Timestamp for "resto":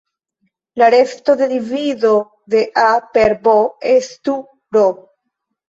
0.89-1.35